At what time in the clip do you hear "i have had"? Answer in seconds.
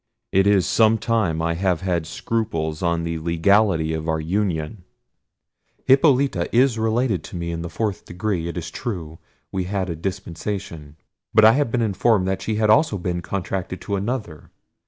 1.43-2.07